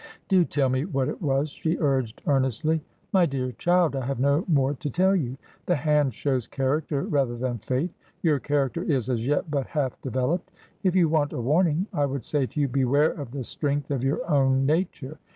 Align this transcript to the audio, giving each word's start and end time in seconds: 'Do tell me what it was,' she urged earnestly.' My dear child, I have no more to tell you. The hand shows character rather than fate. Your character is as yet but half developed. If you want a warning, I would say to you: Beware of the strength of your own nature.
'Do 0.29 0.43
tell 0.45 0.67
me 0.67 0.83
what 0.83 1.09
it 1.09 1.21
was,' 1.21 1.51
she 1.51 1.77
urged 1.79 2.23
earnestly.' 2.25 2.81
My 3.13 3.27
dear 3.27 3.51
child, 3.51 3.95
I 3.95 4.07
have 4.07 4.19
no 4.19 4.43
more 4.47 4.73
to 4.73 4.89
tell 4.89 5.15
you. 5.15 5.37
The 5.67 5.75
hand 5.75 6.15
shows 6.15 6.47
character 6.47 7.03
rather 7.03 7.37
than 7.37 7.59
fate. 7.59 7.91
Your 8.23 8.39
character 8.39 8.81
is 8.81 9.11
as 9.11 9.27
yet 9.27 9.51
but 9.51 9.67
half 9.67 10.01
developed. 10.01 10.49
If 10.81 10.95
you 10.95 11.07
want 11.07 11.33
a 11.33 11.39
warning, 11.39 11.85
I 11.93 12.07
would 12.07 12.25
say 12.25 12.47
to 12.47 12.59
you: 12.59 12.67
Beware 12.67 13.11
of 13.11 13.29
the 13.29 13.43
strength 13.43 13.91
of 13.91 14.03
your 14.03 14.27
own 14.27 14.65
nature. 14.65 15.19